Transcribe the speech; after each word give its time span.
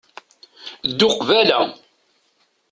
Ddu 0.89 1.07
qbala. 1.15 1.59